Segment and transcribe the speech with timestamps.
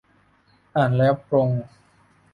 [0.75, 1.49] อ่านแล้วปลง